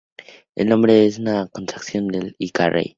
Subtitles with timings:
[0.55, 2.89] El nombre es una contracción de "Inka Rey".